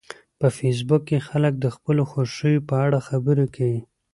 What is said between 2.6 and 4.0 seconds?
په اړه خبرې کوي